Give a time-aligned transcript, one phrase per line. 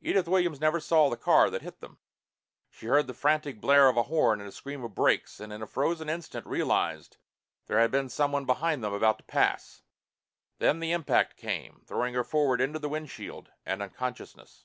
[0.00, 1.98] Edith Williams never saw the car that hit them.
[2.70, 5.60] She heard the frantic blare of a horn and a scream of brakes, and in
[5.60, 9.82] a frozen instant realized that there had been someone behind them, about to pass.
[10.60, 14.64] Then the impact came, throwing her forward into the windshield and unconsciousness.